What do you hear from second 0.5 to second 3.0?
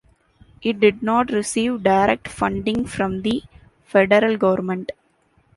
It did not receive direct funding